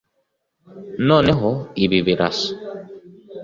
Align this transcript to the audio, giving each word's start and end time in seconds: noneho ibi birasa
noneho 1.07 1.49
ibi 1.83 1.99
birasa 2.07 2.49